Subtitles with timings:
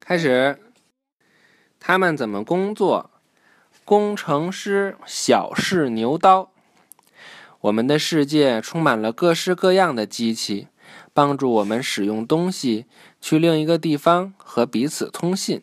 [0.00, 0.58] 开始。
[1.80, 3.10] 他们怎么工作？
[3.84, 6.50] 工程师小试牛刀。
[7.62, 10.68] 我们的世界充满了各式各样的机器，
[11.12, 12.86] 帮助我们使用东西
[13.20, 15.62] 去另一个地方和彼此通信。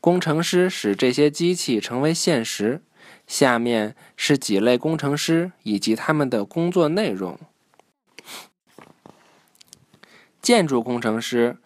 [0.00, 2.82] 工程师使这些机器成为现实。
[3.26, 7.38] 下面是几类工程师以及他们的工作内容：
[10.42, 11.58] 建筑工程师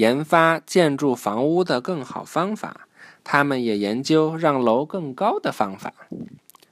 [0.00, 2.88] 研发建筑房屋的更好方法。
[3.22, 5.92] 他们也研究让楼更高的方法。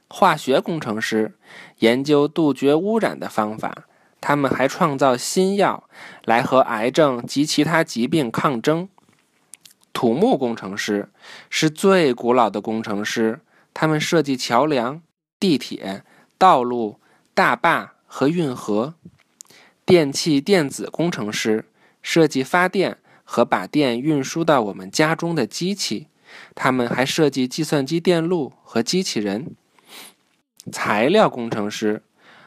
[0.07, 1.35] 化学工程师
[1.77, 3.85] 研究杜绝污染的方法。
[4.21, 5.85] 他们还创造新药
[6.25, 8.89] 来和癌症及其他疾病抗争。
[9.93, 11.09] 土木工程师
[11.49, 13.39] 是最古老的工程师。
[13.73, 15.01] 他们设计桥梁、
[15.39, 16.03] 地铁、
[16.37, 16.99] 道路、
[17.33, 18.95] 大坝和运河。
[19.85, 21.65] 电气电子工程师
[22.03, 22.97] 设计发电
[23.31, 26.07] 和把电运输到我们家中的机器。
[26.55, 29.55] 他们还设计计算机电路和机器人。
[30.71, 32.01] 材料工程师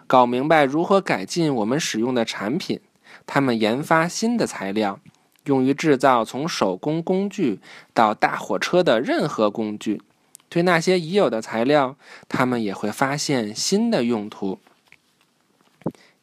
[0.09, 2.81] 搞明白如何改进我们使用的产品。
[3.25, 4.99] 他们研发新的材料，
[5.45, 7.61] 用于制造从手工工具
[7.95, 10.03] 到大火车的任何工具。
[10.49, 11.97] 对那些已有的材料，
[12.29, 14.59] 他们也会发现新的用途。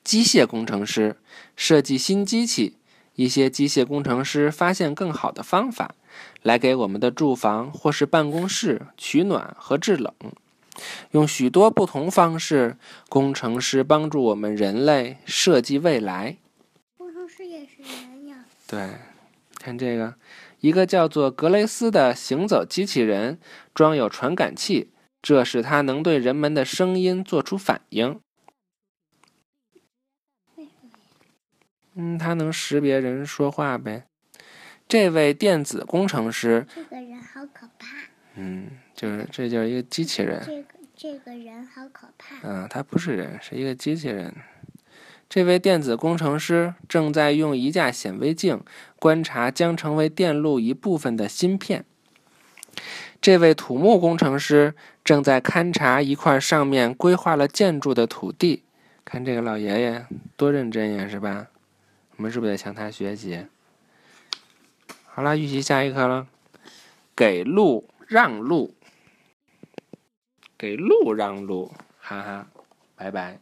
[0.04, 1.16] 机械工程师
[1.56, 2.76] 设计新机器。
[3.20, 5.96] 一些机械工程师发现更好的方法。
[6.42, 10.14] 来给我们的住房或是办公室取暖和制冷，
[11.12, 12.78] 用许多不同方式，
[13.10, 16.38] 工程师帮助我们人类设计未来。
[16.98, 18.46] 工程师也是人呀。
[18.66, 18.96] 对，
[19.60, 20.16] 看这个，
[20.62, 23.38] 一个叫做格雷斯的行走机器人，
[23.74, 28.18] 装有传感器，这使它能对人们的声音做出反应。
[31.96, 34.04] 嗯，它能识别人说话呗。
[34.88, 37.88] 这位电子工程师，这个人好可怕。
[38.36, 40.42] 嗯，就是这就是一个机器人。
[40.46, 42.36] 这个这个人好可怕。
[42.44, 44.34] 嗯，他不是人，是一个机器人。
[45.28, 48.64] 这位电子工程师正在用一架显微镜
[48.98, 51.86] 观察将成为电路一部分的芯片。
[53.22, 54.74] 这位土木工程师
[55.04, 58.64] 正在勘察一块上面规划了建筑的土地。
[59.06, 61.48] 看这个老爷爷多认真呀，是吧？
[62.20, 63.48] 我们是不是得向他学习？
[65.06, 66.28] 好了，预习下一课了。
[67.16, 68.76] 给路让路，
[70.58, 71.72] 给路让路。
[71.98, 72.48] 哈哈，
[72.98, 73.40] 拜拜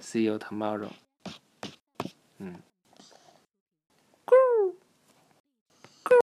[0.00, 0.90] ，see you tomorrow。
[2.38, 2.60] 嗯。